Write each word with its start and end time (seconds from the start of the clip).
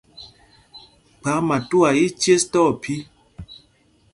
Kphák 1.19 1.37
Phamtuá 1.47 1.89
í 1.99 2.01
í 2.07 2.11
cēs 2.21 2.43
tí 2.51 2.57
ophī. 2.65 2.97